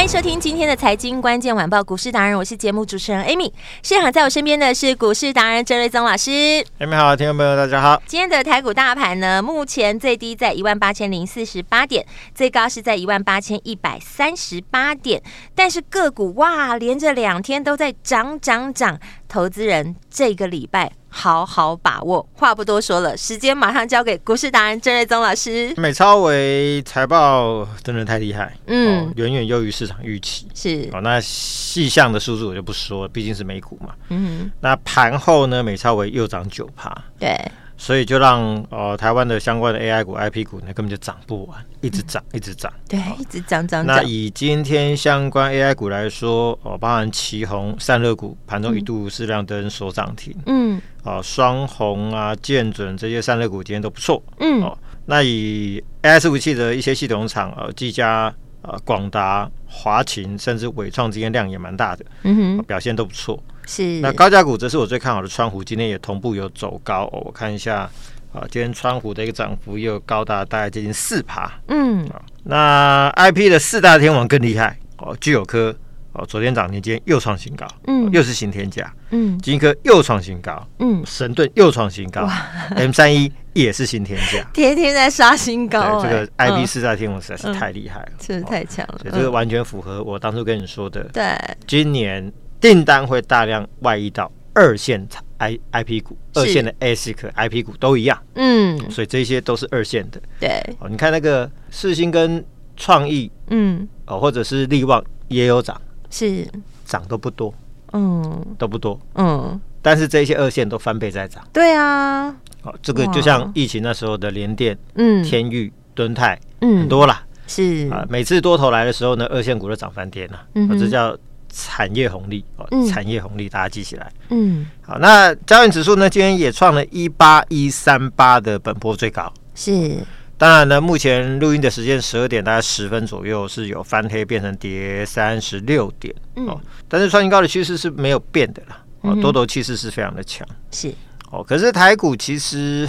[0.00, 3.52] 欢迎收听今天的财经关键晚报股市达人，我是节目主持人 Amy。
[3.82, 6.30] 现场在我身边的是股市达人郑瑞宗老师。
[6.78, 8.02] Amy 好，听众朋友大家好。
[8.06, 15.22] 今天的台股大盘呢，目前最低在一万八千零四十八点，最高是在一万八千一百三十八点。
[15.54, 18.98] 但是个股哇，连着两天都在涨涨涨，
[19.28, 20.90] 投资人这个礼拜。
[21.10, 25.74] 好好把握，话不多说了，时间马上交给股市达人郑瑞宗老师。
[25.76, 30.46] 美超为财报真的太厉害，嗯，远远优于市场预期。
[30.54, 33.94] 是哦，那细项的数字我就不说了，毕竟是美股嘛。
[34.08, 36.90] 嗯哼，那盘后呢，美超为又涨九趴。
[37.18, 37.36] 对。
[37.80, 42.70] 所以就让呃台湾的相关的 AI 股、IP 股呢根本就涨不完，一直涨，一直涨。
[42.86, 43.96] 对，一直涨涨涨。
[43.96, 50.36] 那以今天相关 AI 股来说，哦，包含奇鋐散热股盘中一度是亮灯所涨停。
[50.44, 50.78] 嗯。
[51.04, 54.22] 哦，双红啊、建准这些散热股今天都不错。
[54.40, 54.62] 嗯。
[54.62, 58.30] 哦，那以 AI 伺服器的一些系统厂，呃，技嘉。
[58.62, 63.42] 呃，广达、华擎，甚至伟创，今天量也蛮大的，嗯表现都不错。
[63.70, 64.00] 是。
[64.00, 67.22] 那高价股则是我最看好的川湖，今天也同步有走高哦。
[67.24, 67.88] 我看一下，
[68.32, 71.50] 啊，今天川湖的一个涨幅又高达大概接近四趴。
[71.68, 72.04] 嗯。
[72.08, 75.74] 啊，那 I P 的四大天王更厉害哦，聚友科。
[76.12, 82.28] 哦，昨天涨停，今天又创新高，嗯，又是新天价，嗯，金科又创新高，嗯，神盾又创新高，
[82.74, 91.38] M 三一也是新天价，天天在刷新高，这个 I P 四大天王实在是太厉害了，真的太强了，所以这个完全符合我当初跟你说的，对，
[91.68, 95.06] 今年订单会大量外溢到二线
[95.38, 102.44] I I P 股，二线的 ASIC I P 股都一样，嗯，所以这些都是二线的，对，哦，你看那个四星跟
[102.76, 105.80] 创意，嗯，哦，或者是力旺也有涨。
[106.10, 106.46] 是。
[106.84, 107.54] 涨都不多，
[107.92, 112.26] 嗯，都不多，嗯，但是这些二线都翻倍在涨，对啊，
[112.64, 117.88] 哦，这个就像疫情那时候的联电、嗯，天域、敦泰，嗯，很多啦，是。
[117.92, 121.16] 啊，每次多头来的时候呢，二线股都涨翻天了，嗯，这叫
[121.52, 129.98] 产业红利哦，产业红利，大家记起来，嗯，好，那加权指数呢，今天也创了一八一三八的本波最高，是。
[130.38, 140.94] 当然呢，目前录音的时间十二点，大概十分左右是有翻黑变成跌三十六点，嗯、哦，但是创新高的趋势是没有变的啦，哦，多头气势是非常的强，是。
[141.30, 142.88] 哦，可是台股其实，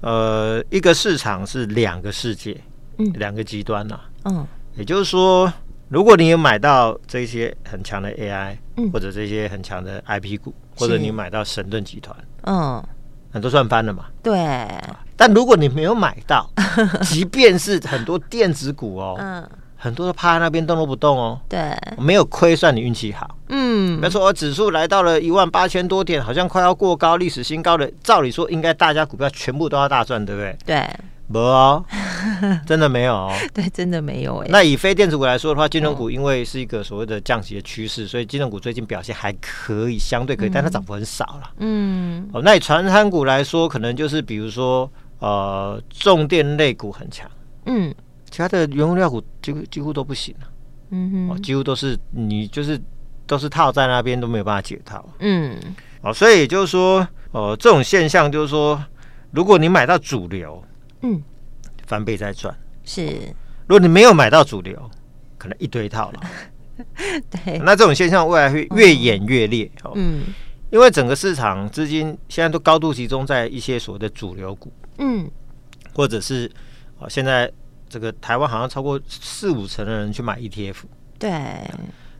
[0.00, 2.60] 呃，一个市场是两个世界，
[2.98, 5.50] 嗯，两个极端呐、啊，嗯，也就是说，
[5.88, 12.82] 如果你有买到这些很强的 AI，嗯，或者这些很强的 IP 股，或者你买到神盾集团，嗯。
[13.30, 14.04] 很多算翻了嘛？
[14.22, 14.68] 对。
[15.16, 16.48] 但如果你没有买到，
[17.02, 19.44] 即便是很多电子股哦，嗯，
[19.76, 21.40] 很多都趴在那边动都不动哦。
[21.48, 21.76] 对。
[21.98, 23.36] 没有亏，算你运气好。
[23.48, 23.98] 嗯。
[23.98, 30.56] 没错，指数来到了一万八千多点，好像快要过高，历史新高的，照理说应该大家股票全部都要大赚，对不对？
[30.64, 30.88] 对。
[31.26, 31.84] 没哦，
[32.66, 33.32] 真的没有哦。
[33.52, 34.48] 对，真的没有哎。
[34.50, 41.50] 那以非电子股来说的话，金融股因为是一个所谓的降息的趋势，所以金融股最近表现还可以，相对可以，但它涨幅很少了。
[41.58, 42.28] 嗯。
[42.32, 47.30] 哦，那以传产股来说，可能就是比如说呃，重电类股很强。
[47.66, 47.94] 嗯。
[48.30, 50.48] 其他的原物料股几乎几乎都不行了。
[50.90, 51.30] 嗯哼。
[51.30, 52.80] 哦，几乎都是你就是
[53.26, 55.04] 都是套在那边都没有办法解套。
[55.20, 55.56] 嗯。
[56.02, 58.82] 哦，所以也就是说，呃，这种现象就是说，
[59.30, 60.62] 如果你买到主流。
[61.06, 61.22] 嗯，
[61.86, 63.06] 翻倍再赚是。
[63.66, 64.90] 如果你没有买到主流，
[65.38, 66.20] 可能一堆套了。
[67.30, 69.70] 对，那这种现象未来会越演越烈。
[69.84, 70.24] 哦，嗯，
[70.70, 74.72] 因为整个市场资金现在都高度集中在一些所谓的主流股。
[74.98, 75.30] 嗯，
[75.94, 76.50] 或者是
[76.98, 77.50] 哦，现在
[77.88, 80.76] 这个台湾好像超过四五成的人去买 ETF。
[81.18, 81.70] 对，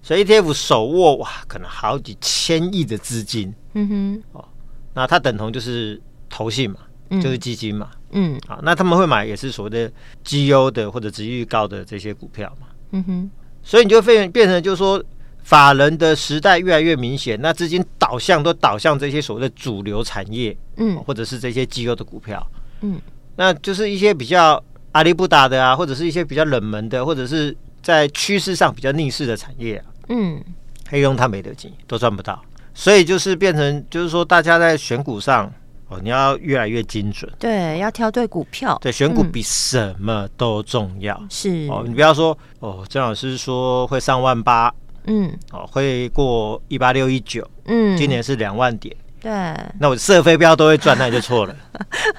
[0.02, 3.52] 所以 ETF 手握哇，可能好几千亿的资金。
[3.74, 4.48] 嗯哼，哦，
[4.94, 6.78] 那它等同就是投信嘛。
[7.10, 9.92] 就是基金嘛，嗯，好，那他们会买也是所谓的
[10.22, 13.30] 绩优的或者殖利率高的这些股票嘛，嗯哼，
[13.62, 15.02] 所以你就变变成就是说
[15.42, 22.44] 法人的时代越来越明显，那资金导向都导向这些所谓的主流产业，嗯，或者是这些绩优的股票，
[22.80, 23.00] 嗯，
[23.36, 24.62] 那就是一些比较
[24.92, 30.42] 阿里不达的啊，或者是一些比较冷门的，或者是在趋势上比较逆势的产业啊，嗯，
[30.88, 32.42] 黑用他没得进，都赚不到。
[32.76, 35.52] 所以就是变成，就是说大家在选股上
[35.94, 41.16] 哦，你要越来越精准，对，要挑对股票，对，选股比什么都重要。
[41.20, 41.68] 嗯、是。
[41.70, 44.72] 哦，你不要说哦，郑老师说会上万八，
[45.06, 49.30] 嗯，哦，会过一八六一九，嗯，今年是两万点，对，
[49.78, 51.56] 那我射飞镖都会赚，那你就错了，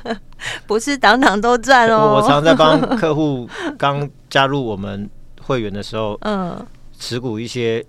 [0.68, 2.16] 不是档档都赚哦。
[2.16, 5.10] 我常在帮 客户刚加入我们
[5.42, 6.66] 会员的时候，嗯，
[6.98, 7.86] 持股一些。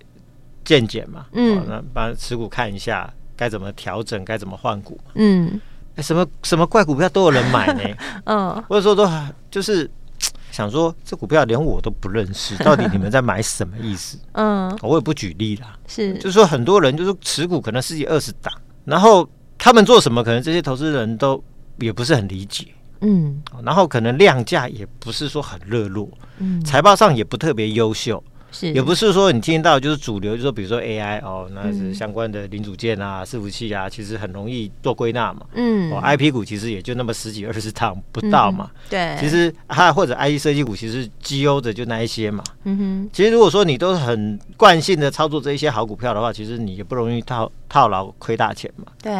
[0.67, 5.61] 见解嘛，嗯，那帮持股看一下该怎么调整，该怎么换股，嗯，
[6.01, 7.81] 什么什么怪股票都有人买呢，
[8.25, 9.09] 嗯，或者说都
[9.49, 9.89] 就是
[10.51, 14.17] 想说这股票连我都不认识，到底你们在买什么意思？
[14.33, 18.53] 嗯，我也不举例啦，是，就是说很多人就是持股可能十几二十档，
[18.85, 19.27] 然后
[19.57, 21.43] 他们做什么，可能这些投资人都
[21.79, 22.67] 也不是很理解，
[23.01, 26.09] 嗯，然后可能量价也不是说很热络，
[26.39, 28.23] 嗯，财报上也不特别优秀。
[28.51, 35.41] 是也不是说你听到就是主流，就是说比如说 AI 哦，那是相关的零组件啊、伺服器啊，其实很容易做归纳嘛。
[35.53, 38.69] 嗯，哦，IP 股其实也就那么十几二十趟不到嘛。
[38.73, 42.43] 嗯、对，其实它或者 IE 设计股其实绩优的就那一些嘛。
[42.63, 48.85] 嗯哼，其实如果说你都是很惯性的操作这一些好股票的话，其实你也不容易套套牢亏大钱嘛。
[49.01, 49.11] 对。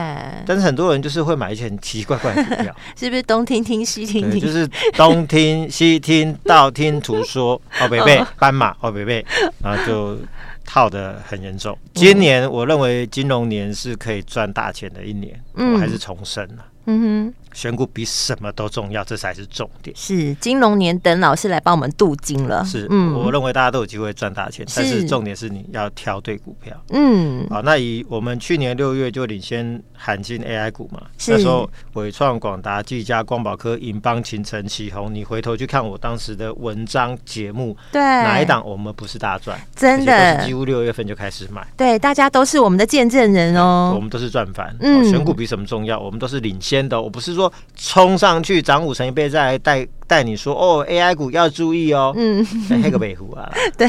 [0.45, 4.39] 但是很多人就是会买一些很奇奇怪怪的股票， 是不是东听听西听听？
[4.39, 7.59] 就是东听西听，道听途说。
[7.81, 9.16] 哦，北 北斑马，哦，北北。
[9.63, 10.17] 然后就
[10.65, 11.77] 套得很严重。
[11.93, 16.65] 今年我认为金融年是可以赚大钱的一年，我还是重申了。
[16.87, 17.33] 嗯哼。
[17.53, 19.95] 选股比什么都重要，这才是重点。
[19.95, 22.63] 是金龙年等老师来帮我们镀金了。
[22.63, 26.75] 是，嗯，我认为大家都有机会赚大钱，但是重点是你要挑对股票。
[26.89, 39.59] 嗯，好，那以我们去年六月就领先喊进 AI 股嘛，那时候伟创、广达、技嘉、光宝科、银邦、勤诚、启宏，你回头去看我当时的文章节目，对，哪一档我们不是大赚？
[39.75, 41.65] 真的，几乎六月份就开始买。
[41.75, 43.93] 对，大家都是我们的见证人哦。
[43.95, 44.75] 我们都是赚翻。
[44.81, 45.99] 嗯，选股比什么重要？
[45.99, 47.51] 我们都是领先的，我不是说。
[47.79, 52.11] 冲上去涨五成一倍，再来带带你说哦，AI 股要注意哦。
[52.17, 53.47] 嗯，黑个北湖啊。
[53.77, 53.87] 对，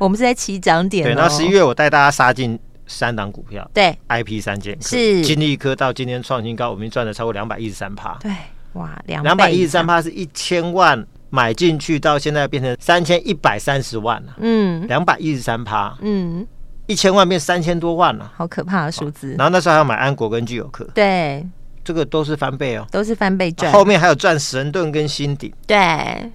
[0.00, 1.04] 我们是在起涨点。
[1.04, 3.70] 对，那十一月我带大家杀进三档股票。
[3.74, 8.16] 对，IP 三剑客是金立科到今天创新高，我们赚了超过两百一十三趴。
[8.18, 8.32] 对，
[8.72, 14.34] 哇，两两百一十三趴是一千万买进去，到现在变成三千一百三十万了。
[14.38, 15.94] 嗯，两百一十三趴。
[16.00, 16.46] 嗯，
[16.86, 19.34] 一千万变三千多万了，好可怕的数字。
[19.38, 20.88] 然后那时候还要买安国跟聚友客。
[20.94, 21.46] 对。
[21.84, 23.72] 这个都是翻倍哦，都是翻倍赚。
[23.72, 25.76] 后面还有赚神盾跟新鼎，对。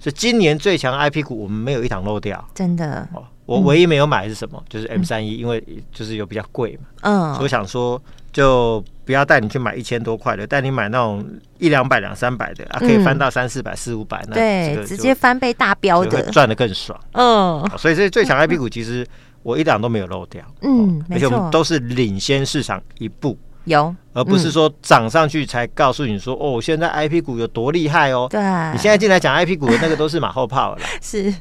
[0.00, 3.08] 所以今年最强 IP 股，我们没有一档漏掉，真的。
[3.14, 4.62] 哦，我唯一没有买的是什么？
[4.68, 5.62] 就是 M 三一，因为
[5.92, 6.88] 就是有比较贵嘛。
[7.02, 7.32] 嗯。
[7.34, 8.00] 所以我想说，
[8.32, 11.24] 就不要带你去买一千多块的，带你买那种
[11.58, 14.22] 一两百、两三百的啊，可以翻到三四百、四五百。
[14.32, 16.98] 对，直接翻倍大标的，赚的更爽。
[17.12, 17.66] 嗯。
[17.78, 19.06] 所以这最强 IP 股，其实
[19.42, 20.44] 我一档都没有漏掉。
[20.60, 23.38] 嗯，而且我们都是领先市场一步。
[23.68, 28.26] 有，而不是说涨上去才告诉你说、嗯、哦，现在 IP 股有多厉害哦。
[28.30, 28.40] 对，
[28.72, 30.80] 你现在进来讲 IP 股的那个都是马后炮了。
[31.00, 31.32] 是，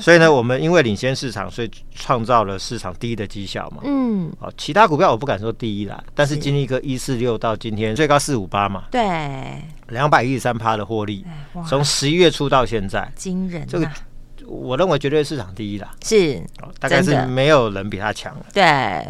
[0.00, 3.78] 所以呢，我们因为领先市场，所以创造了市场第一的绩效嘛。
[3.84, 8.84] 嗯，哦，其他股票我不敢说第一啦，但是经历个一四六到今天最高四五八嘛。
[8.90, 11.24] 对，两百一十三趴的获利，
[11.66, 13.66] 从十一月初到现在，惊人、啊。
[13.68, 13.88] 这个
[14.46, 15.90] 我认为绝对市场第一啦。
[16.04, 16.40] 是，
[16.78, 18.46] 大概是没有人比他强了。
[18.52, 19.04] 对，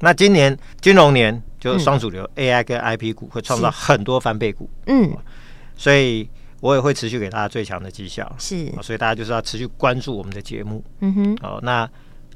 [0.00, 1.42] 那今年金融年。
[1.58, 5.16] 就是双主流 AI 跟 IP 股会创造很多翻倍股，嗯，
[5.76, 6.28] 所以
[6.60, 11.88] 我也会持续给大家最强的绩效，是，所以大家就是要持续关注我们的节目，嗯哼，哦，那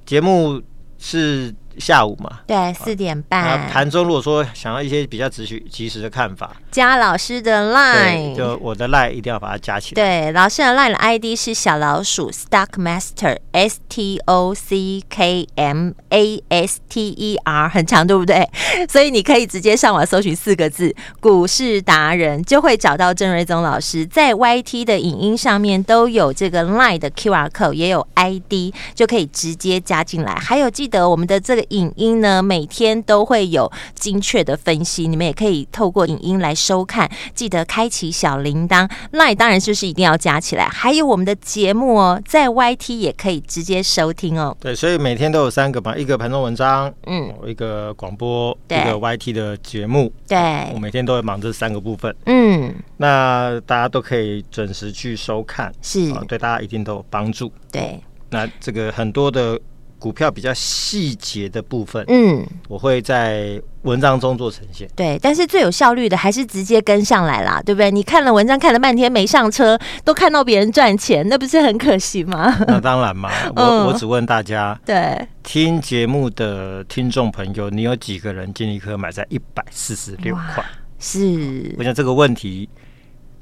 [0.04, 0.60] 节目
[0.98, 1.54] 是。
[1.78, 3.68] 下午嘛，对，四点半。
[3.68, 10.02] 盘中如果说想要一些比较及时及时的看法，加老师的 line，就我的 line 一定要把它加起来。
[10.02, 17.08] 对，老师的 line 的 ID 是小老鼠 Stock Master S T O C K M A S T
[17.08, 18.48] E R，很长，对不对？
[18.88, 24.04] 所以你可以直接上网搜寻四个字“股市达人”，就会找到郑瑞宗老师。
[24.04, 30.34] 在 YT 的影音上面都有这个 line 的 QR code，也有 ID，就可以直接加进来。
[30.34, 31.61] 还有记得我们的这个。
[31.70, 37.10] 影音呢，每天都会有精确的分析，你们也可以透过影音来收看。
[37.34, 40.68] 记得开启小铃铛，LINE 当然就是一定要加起来。
[40.68, 44.56] 还有我们的节目哦，在 YT 也可以直接收听哦。
[44.60, 50.12] 对，所以每天都有三个嘛，一个盘中文章，嗯，一个广播，对一个 YT 的节目。
[50.28, 52.14] 对，我每天都会忙这三个部分。
[52.26, 57.52] 嗯，那大家都可以准时去收看，是，对大家一定都有帮助。
[57.70, 58.00] 对，
[58.30, 59.60] 那这个很多的。
[60.02, 64.88] 股票比较细节的部分，嗯，我会在文章中做呈现。
[64.96, 67.88] 对，但是最有效率的还是直接跟上来啦，对不对？
[67.88, 72.52] 你看了文章看了半天没上车，都看到别人赚钱，那不是很可惜吗？
[72.66, 80.64] 那当然嘛， 我、嗯、我只问大家，对，听节目的听众朋友，你有几个人金立科买在一百四十六块？
[80.98, 82.68] 是，我想这个问题。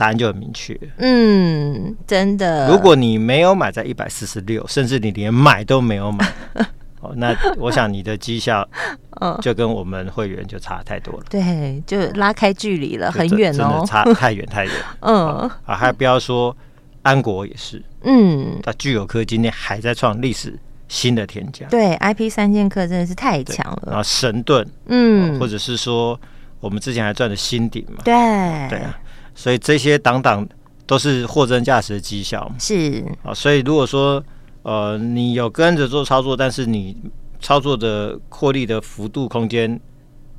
[0.00, 0.75] 答案就很明确。
[0.97, 2.66] 嗯，真的。
[2.71, 6.26] 如果你没有买在一百四十六，甚至你连买都没有买，
[7.02, 8.66] 哦，那我想你的绩效，
[9.42, 11.26] 就跟我们会员就差太多了。
[11.28, 14.73] 对，就拉开距离了，很远哦，真的差太远太远。
[15.00, 16.57] 嗯，啊，还不要说
[17.02, 21.66] 安国也是，嗯，它聚友科今天还在创历史新的天价。
[21.66, 23.83] 对，IP 三剑客真的是太强了。
[23.88, 26.19] 然后神盾，嗯，或者是说
[26.59, 28.14] 我们之前还赚的新顶嘛，对，
[28.71, 28.99] 对啊。
[29.34, 30.46] 所以这些档档
[30.87, 33.32] 都是货真价实的绩效，是啊。
[33.32, 34.22] 所以如果说
[34.62, 36.96] 呃你有跟着做操作，但是你
[37.40, 39.80] 操作的获利的幅度空间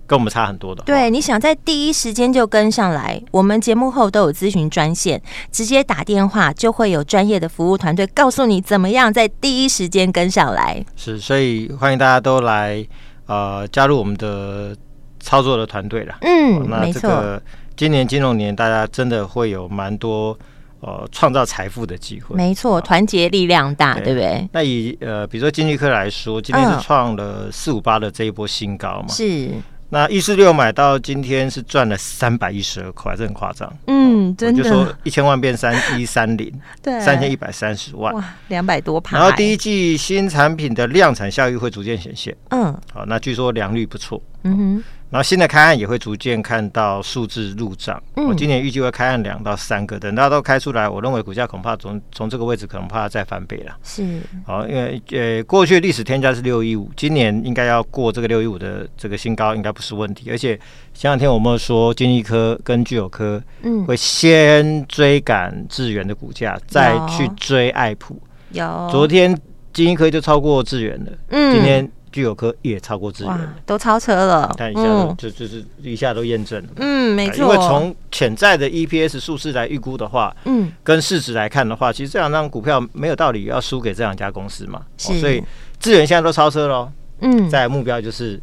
[0.05, 5.21] 跟我们差很多的，对，你想在第一时间就跟上来，我们节目后都有咨询专线，
[5.51, 10.85] 直接打电话就会有专业的服务团队告诉你怎么样在第一时间跟上来。
[10.97, 12.85] 是，所以欢迎大家都来
[13.25, 14.75] 呃加入我们的
[15.21, 16.17] 操作的团队了。
[16.21, 17.41] 嗯，那这个、没错。
[17.75, 20.37] 今年金融年，大家真的会有蛮多
[20.81, 22.35] 呃创造财富的机会。
[22.35, 24.47] 没错，团结力量大，对，不对？
[24.51, 29.07] 那以呃，比如说经济科来说，今天是创了四五八的这一波新高嘛？
[29.07, 29.49] 是。
[29.93, 33.69] 那一四六买到今天是赚了三百一十二块，这很夸张。
[34.11, 34.61] 嗯，真的。
[34.61, 36.51] 就说一千万变三一三零，
[36.81, 39.17] 对，三千一百三十万，哇，两百多趴。
[39.17, 42.35] 然后第一季新产品的量产效益会逐渐显现。
[42.49, 44.21] 嗯，好，那据说良率不错。
[44.43, 44.83] 嗯哼。
[45.11, 48.01] 然后新的开案也会逐渐看到数字入账。
[48.15, 53.75] 我今年预计会开案两到三个，等到都开出来，我认为股价恐怕从从这个位置可能怕再翻倍了。
[53.83, 60.31] 是，好，因为呃过去历史天价是六一五，今年应该要过这个六一五的这个新高，应该不是问题。
[60.31, 60.57] 而且
[60.93, 68.19] 前两天我们说金立科跟聚友科，嗯，会先追赶智源的股价，再去追爱普。
[68.51, 69.37] 有，昨天
[69.73, 71.11] 金立科就超过智源了。
[71.29, 71.91] 嗯，今天。
[72.11, 74.53] 聚友科也超过智原，都超车了。
[74.57, 76.69] 看一下，嗯、就就是一下都验证了。
[76.75, 77.37] 嗯，没错。
[77.37, 84.81] 因为从潜在的 EPS 数字来预估的话，嗯，跟市值来看的话，其实这两张股票没有道理要输给这两家公司嘛。
[84.97, 85.41] 是，哦、所以
[85.79, 86.91] 智源现在都超车了。
[87.21, 88.37] 嗯，在目标就是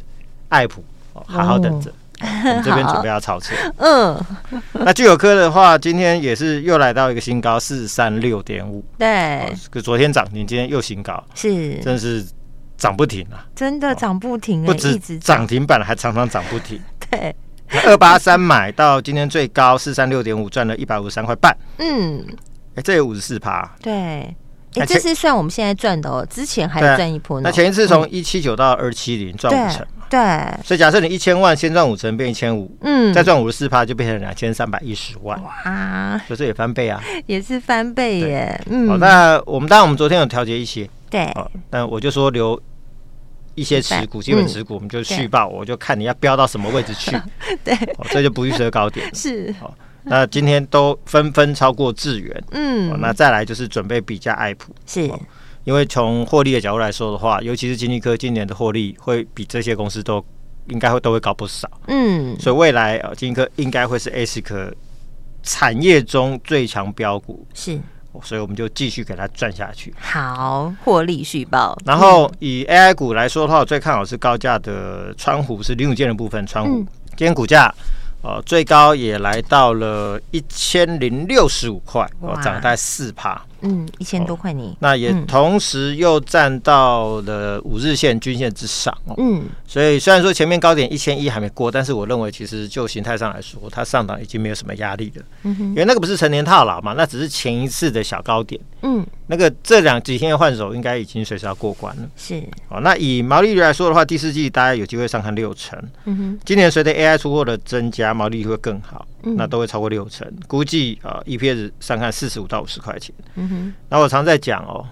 [0.47, 3.53] 爱普，哦，好好等着，哦、我们这边 准备要超车。
[3.77, 4.19] 嗯，
[4.85, 8.83] 那聚友科的话，今天也是又来到一个新高，四三六点五。
[8.97, 12.25] 对，哦、昨天涨停，今天又新高，是，真是。
[12.77, 13.43] 涨不停啊！
[13.53, 16.79] 真的涨不停，不止涨停板还常常涨不停。
[17.11, 17.35] 对，
[17.83, 21.53] 二八三买到今天最高四三六点五，赚了一百五十三块半。
[21.79, 22.25] 嗯，
[22.75, 23.69] 哎，这有五十四趴。
[23.81, 24.33] 对，
[24.75, 26.25] 哎，这是算我们现在赚的哦。
[26.29, 27.49] 之前还赚一波呢。
[27.49, 30.05] 那前一次从一七九到二七零赚五成嘛？
[30.09, 30.19] 对。
[30.63, 35.41] 所以假设你一千万先赚五成，变一千五，嗯，再赚五十四趴，就变成两千三百一十万。
[35.43, 37.01] 哇，所以这也翻倍啊！
[37.25, 38.61] 也是翻倍耶。
[38.69, 38.87] 嗯。
[38.87, 40.89] 好，那我们当然我们昨天有调节一些。
[41.09, 41.33] 对。
[41.69, 42.61] 但我就说留。
[43.55, 47.11] 一些持股，基本持股，我们就续报，我就看你要飙到什么位置去。
[47.61, 47.75] 对，
[48.09, 49.05] 这就不预设高点。
[49.13, 55.09] 是，好， 那今天都纷纷超过智元，嗯，那再来就是准备比价爱普，是，
[55.63, 60.23] 因为从获利的角度来说的话，尤其是金立科今年的获利会比这些公司都
[60.67, 64.73] 应该会都会高不少，嗯，所以未来呃金立科应该会是 ASIC
[65.43, 67.79] 产业中最强标股，是。
[68.23, 69.93] 所以我们就继续给它赚下去。
[69.97, 71.77] 好，获利续报。
[71.85, 76.45] 然后以 AI 股来说的话，我最看好是高价的川湖，是零组件的部分。
[76.45, 77.73] 川湖、嗯、今天股价
[78.21, 83.41] 呃最高也来到了一千零六十五块，哦，涨了大概四趴。
[83.61, 89.15] 嗯，一千多块你、哦，那也同时又站到了五日线均线之上哦。
[89.17, 95.23] 嗯，所以虽然说前面高点一千一还没过，但是我认为其实就形态上来说，它上档已经没有什么压力了。
[95.43, 98.59] 嗯哼，因为那个不是成年套牢嘛，那只是前一次的小高点。
[98.81, 102.09] 嗯，那个这两几天的换手应该已经随时要过关了。
[102.15, 105.77] 是哦，那以毛利率来说的话，第四季大家有机会上看六成。
[106.05, 109.05] 嗯哼，今年随着 AI 出货的增加，毛利率会更好。
[109.23, 113.13] 嗯、那都会超过六成，估计啊、呃、，EPS 上看四十五到五十块钱。
[113.35, 114.85] 嗯哼，那我常在讲哦，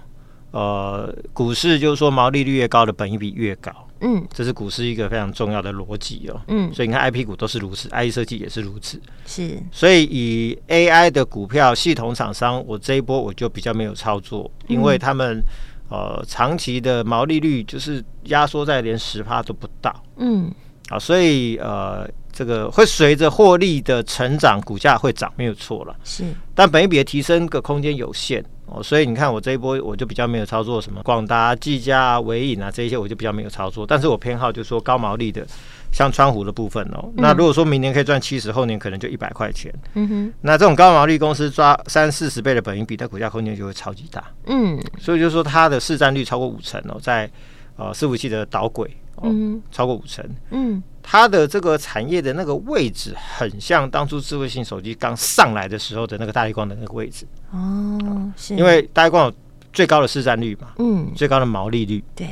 [0.50, 3.72] 呃，股市就是说毛利率越高的本益比越高。
[4.00, 6.40] 嗯，这是股市一个非常重要的逻辑哦。
[6.46, 9.00] 嗯，所以你看 IP 股都是如此，I E 设计也是如此。
[9.26, 15.42] 是，所以以 AI 的股票系统厂商，我这一波我就比较没有操作，因为他们
[15.90, 19.92] 呃长期的毛利率就是压缩在连十趴都不到。
[20.18, 20.48] 嗯，
[20.90, 22.08] 啊，所以呃。
[22.32, 25.96] 这个会随着获利的成长，股价会涨，没有错了。
[26.04, 33.86] 是，但本益比的提升的空间有限哦，所以你看我这一波我就比较没有操作什么广达、技嘉啊、纬颖啊这一些，我就比较没有操作。
[33.86, 35.44] 但是我偏好就是说高毛利的，
[35.90, 37.00] 像川湖的部分哦。
[37.06, 39.72] 嗯、那如果说明年可以赚七十，后年可能就一百块钱。
[39.94, 40.32] 嗯哼。
[40.42, 44.22] 那这种高毛利公司抓三四十倍的本益比，它股价空间就会超级大。
[44.46, 44.78] 嗯。
[44.98, 47.28] 所以就是说它的市占率超过五成哦，在
[47.76, 48.88] 呃伺服器的导轨。
[49.24, 50.24] 嗯，超过五成。
[50.50, 57.26] 嗯，它的这个产业的那个位置，很像当初智慧型手机刚上来的时候的那个大力光的那个位置。
[57.50, 58.54] 哦，是。
[58.54, 59.32] 因为大力光有
[59.72, 62.02] 最高的市占率嘛，嗯，最高的毛利率。
[62.14, 62.28] 对。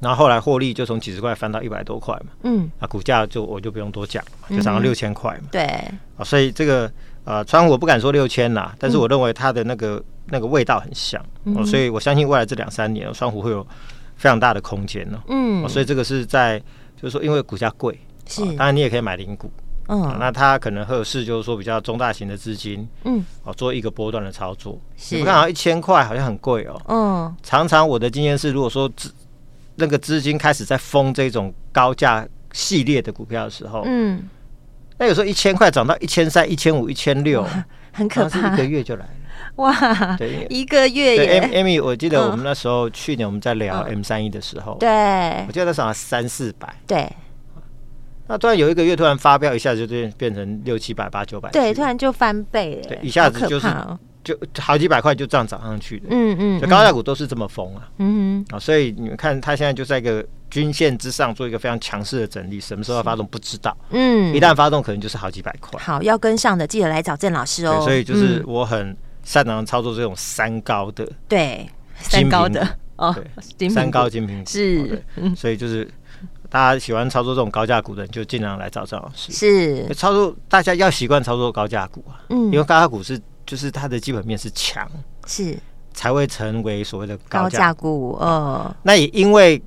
[0.00, 2.32] 然后后来获利就从几十块翻到一百多块嘛。
[2.42, 2.70] 嗯。
[2.78, 5.48] 啊，股价就我就不用多讲了嘛，就涨到六千块嘛。
[5.50, 5.62] 对。
[6.16, 6.90] 啊，所以这个
[7.24, 11.20] 呃，川湖我不敢说六千啦，但是我认为它的那个那个味道很像。
[11.56, 13.66] 哦，所以我相信未来这两三年，川湖会有。
[14.16, 16.58] 非常大的空间呢，嗯，所以这个是在
[17.00, 19.50] 就是说，因为股价贵，是，当然你也可以买零股，
[19.88, 29.12] 嗯，那它可能合适就是说比较中大型的资金，嗯，哦，做一个波段的操作，是，你看好像一千块好像很贵哦，嗯，常常我的经验是，如果说资
[29.74, 34.26] 那个资金开始在封这种高价系列的股票的时候，嗯，
[34.98, 37.46] 那有时候一千块涨到一千三、一千五、一千六，
[37.92, 39.10] 很可怕，一个月就来了。
[39.56, 44.88] 哇，对，一个月耶，Amy，我记得我们那时候去年我们在聊 M 三一的时候，对，
[45.48, 47.10] 我记得那时候三四百，对，
[48.28, 53.66] 那突然有一个月突然发飙，一下子就变变成六七百、八九百，对，突然就翻倍了，对，一下子就是
[54.22, 68.94] 就好几百块就这样涨上去的，嗯嗯，就高价股都是这么疯啊，嗯啊，所以你们看它现在就在一个均线之上做一个非常强势的整理，什么时候要发动不知道，嗯，一旦发动可能就是好几百块，好，要跟上的记得来找郑老师哦，所以就是我很。
[69.26, 71.68] 擅长操作这种三高的，对，
[71.98, 72.64] 三高的
[72.94, 73.12] 哦，
[73.58, 75.04] 对，三高精品是，
[75.36, 75.86] 所以就是
[76.48, 79.32] 大家喜欢操作这种高价股的人，就尽量来找张老师。
[79.32, 79.94] 是。
[79.94, 84.88] 操作，大家要习惯操作高价股啊，嗯，因为高价股是就是它的基本面是强，
[85.26, 85.58] 是。
[85.92, 88.12] 才会成为所谓的高价股。
[88.20, 89.60] 哦，那也因为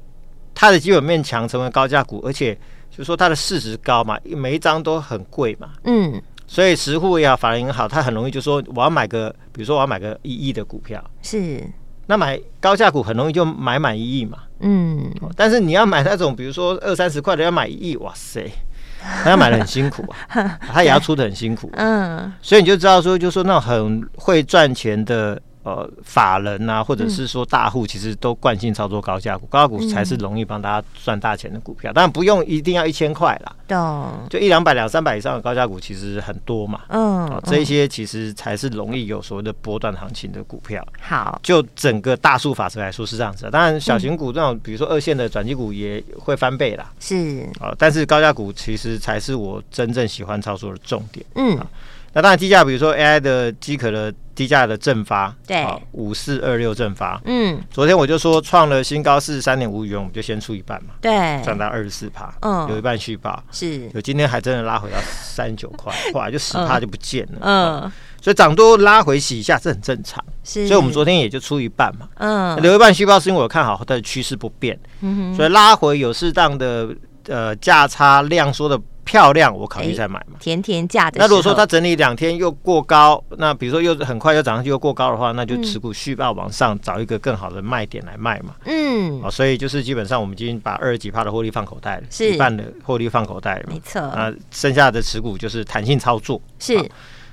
[0.55, 2.55] 它的基本面强，成为高价股，而且
[2.89, 6.21] 就是说它的市值高嘛，每一张都很贵嘛，嗯。
[6.51, 11.63] 所以实户也好，法人也好，他很容易就说我要买个，比如说我要买个一亿的股票，是，
[12.07, 18.51] 那买高价股很容易就买满一亿嘛，嗯，但是你要买那种比如说二三十块的要买一亿，哇塞，
[19.23, 25.39] 他要买的很辛苦啊， 他也要出的很辛苦，嗯，所以你就知道说，就说那种很会赚钱的。
[25.61, 31.91] 呃，法人呐、啊，或者是说大户，其实都惯性操作高价股，高价股才是容易帮大家赚大钱的股票。
[31.91, 34.27] 当然不用一定要一千块啦，懂？
[34.29, 36.81] 就一两百、两三百以上的高价股其实很多嘛。
[36.87, 40.81] 嗯，这些其实才是容易有所谓的波段行情的股票。
[41.01, 43.49] 好，就整个大数法则来说是这样子。
[43.51, 46.89] 当然，小型股这种，比如说二线的转机股也会翻倍啦。
[47.01, 51.25] 是啊，但是高价股其实才是我真正喜欢操作的重点。
[51.35, 51.59] 嗯。
[52.13, 61.11] 那当然，低价比如说 AI 的机壳的低价的正发，对，五四二六正发，嗯，昨天我就说创了新高四十三点五元，我们就先出一半嘛，对，
[61.43, 67.91] 涨到二十四趴，嗯，有一半续抱，是，有今天还真的拉回到三十九块， 后来就十趴就不见了，嗯，
[68.21, 76.89] 所以涨多拉回洗一下，这很正常，是，所以我们昨天也就出一半嘛，嗯，留一半续报是因为我看好它的趋势不变，嗯哼，所以拉回有适当的
[77.27, 78.79] 呃价差量缩的。
[79.09, 80.37] 漂亮，我考虑再买嘛。
[80.39, 81.17] 甜甜价的。
[81.17, 88.53] 那如果说它整理两天又过高，那比如说又很快又涨上去又过高的话，那就持股续报往上找一个更好的卖点来卖嘛。
[88.65, 89.19] 嗯。
[89.23, 93.63] 啊，所以就是基本上我们已经把二十几帕的获利放口袋了，是一半的获利放口袋了。
[93.67, 93.99] 没错。
[94.15, 96.39] 那剩下的持股就是弹性操作。
[96.59, 96.77] 是。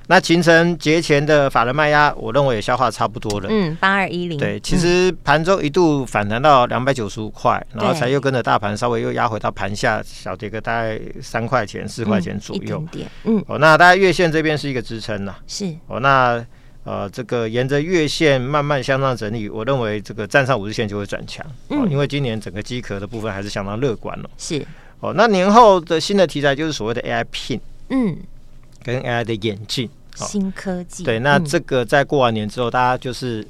[0.09, 3.49] 那形成节前的法人卖压，我认为也消化差不多了。
[3.51, 4.39] 嗯，八二一零。
[4.39, 12.81] 对，其实盘中一度反弹到两百九十五块，然后才又跟着大盘稍微又压回到盘下，小跌个大概三块钱、四块钱左右。
[12.93, 15.35] 嗯，嗯哦，那大概月线这边是一个支撑呐。
[15.49, 15.75] 是。
[15.89, 16.45] 哦，那
[16.85, 21.45] 呃，这个沿着月线慢慢向上整理，我认为这个站上五日线就会转强。
[21.71, 21.91] 嗯。
[21.91, 24.31] 因为今年整个机壳的部分还是相当乐观了。
[24.39, 24.65] 是。
[25.01, 27.59] 哦，那年后的新的题材就是所谓的 AI Pin。
[27.89, 28.17] 嗯。
[28.87, 31.03] 跟 AI 的眼镜，新科技。
[31.03, 33.45] 对，那这个在过完年之后，大家就是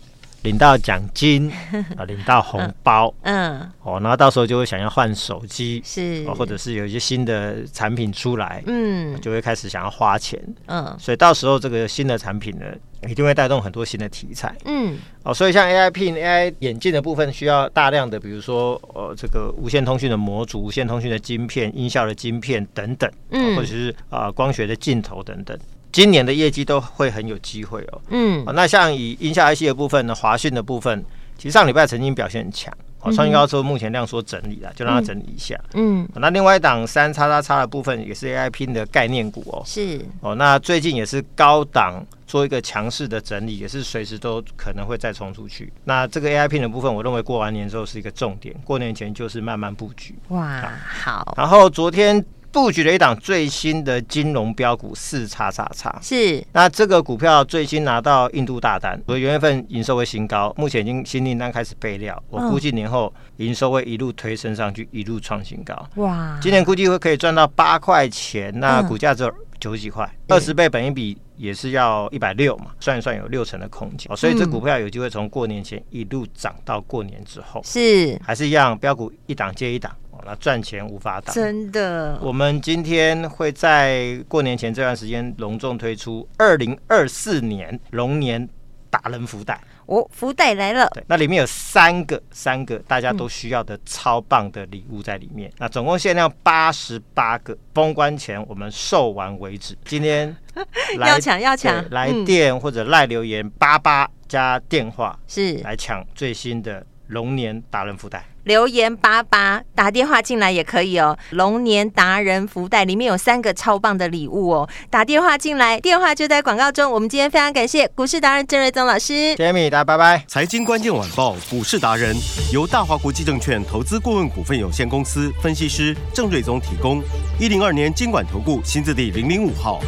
[0.44, 1.52] 领到奖金
[1.94, 12.64] 啊， 领到红包，嗯，哦，然后到时候就会想要换手机，是，或者是有一些新的产品出来，嗯，就会开始想要花钱，嗯，所以到时候这个新的产品呢，
[13.08, 25.56] 一定会带动很多新的题材，嗯，哦，所以像 AI Pin、AI 眼镜的部分，需要大量的，比如说，呃，这个无线通讯的模组、无线通讯的晶片、音效的晶片等等，嗯，或者是啊、呃、光学的镜头等等，
[25.92, 31.04] 今年的业绩都会很有机会哦，嗯，哦，那像以音效 IC 的部分呢，华讯的部分，
[31.36, 32.72] 其实上礼拜曾经表现很强。
[33.02, 35.58] 创新高之后，目前量缩整理了，就让它整理一下。
[35.74, 39.62] 嗯，那另外一档三叉叉叉的部分也是 AI Pin 的概念股哦。
[39.64, 45.72] 是哦，那最近也是高档做一个强势的整理，也是随时都可能会再冲出去。
[45.84, 50.14] 那这个 AI Pin 的部分，我认为过完年之后是一个重点，过年前就是慢慢布局。
[50.28, 51.34] 哇，好。
[51.36, 52.24] 然后昨天。
[52.56, 56.42] 布局了一档最新的金融标股四叉叉叉，是。
[56.52, 65.86] 那这个股票最新拿到印度大单，所以元月份营收会新高，目前已经新订单开始备料，我估计年后营收会一路推升上去，一路创新高。
[65.96, 66.38] 哇！
[66.40, 78.18] 今年估计会可以赚到八块钱，那股价只有九十几块，二十倍本一比也是要一百六嘛，算一算有六成的空间，所以这股票有机会从过年前一路涨到过年之后，是。
[78.24, 79.94] 还是一样，标股一档接一档。
[80.24, 82.18] 那赚钱无法挡，真的。
[82.22, 88.48] 我们今天会在过年前这段时间隆重推出二零二四年龙年
[88.88, 90.88] 达人福袋哦，福袋来了。
[90.94, 95.48] 对，那里面有三个三个大家都需要的超棒的礼物在里面。
[95.50, 99.76] 嗯、那总共限量八十八个，封关前我们售完为止。
[99.84, 100.34] 今天
[100.98, 108.24] 要抢要抢，来电或者赖留言八八加电话是来抢最新的龙年达人福袋。
[108.46, 111.18] 留言八八打电话进来也可以哦。
[111.30, 116.88] 龙年达人福袋里面有三个超棒的礼物哦，打电话进来，电话就在广告中。
[116.92, 120.24] 我们今天非常感谢股市达人郑瑞宗老师，谢谢米达，拜拜。
[120.28, 122.14] 财经关键晚报股市达人
[122.52, 127.02] 由大华国际证券投资顾问股份有限公司分析师郑瑞宗提供。
[127.40, 129.80] 一零二年经管投顾新字第零零五号。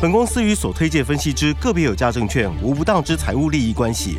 [0.00, 4.18] 本公司与所推介分析之个别有价证券无不当之财务利益关系。